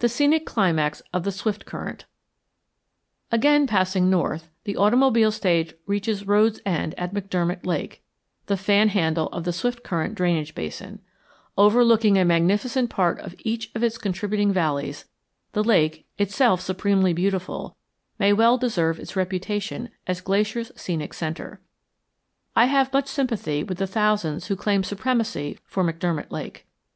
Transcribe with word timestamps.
THE 0.00 0.08
SCENIC 0.08 0.44
CLIMAX 0.44 1.02
OF 1.12 1.22
THE 1.22 1.30
SWIFTCURRENT 1.30 2.06
Again 3.30 3.68
passing 3.68 4.10
north, 4.10 4.50
the 4.64 4.76
automobile 4.76 5.30
stage 5.30 5.72
reaches 5.86 6.26
road's 6.26 6.58
end 6.66 6.96
at 6.98 7.14
McDermott 7.14 7.64
Lake, 7.64 8.02
the 8.46 8.56
fan 8.56 8.88
handle 8.88 9.28
of 9.28 9.44
the 9.44 9.52
Swiftcurrent 9.52 10.16
drainage 10.16 10.52
basin. 10.56 10.98
Overlooking 11.56 12.18
a 12.18 12.24
magnificent 12.24 12.90
part 12.90 13.20
of 13.20 13.36
each 13.38 13.70
of 13.76 13.84
its 13.84 13.98
contributing 13.98 14.52
valleys, 14.52 15.04
the 15.52 15.62
lake, 15.62 16.06
itself 16.18 16.60
supremely 16.60 17.12
beautiful, 17.12 17.76
may 18.18 18.32
well 18.32 18.58
deserve 18.58 18.98
its 18.98 19.14
reputation 19.14 19.90
as 20.08 20.20
Glacier's 20.20 20.72
scenic 20.74 21.14
centre. 21.14 21.60
I 22.56 22.64
have 22.64 22.92
much 22.92 23.06
sympathy 23.06 23.62
with 23.62 23.78
the 23.78 23.86
thousands 23.86 24.48
who 24.48 24.56
claim 24.56 24.82
supremacy 24.82 25.60
for 25.64 25.84
McDermott 25.84 26.32
Lake. 26.32 26.66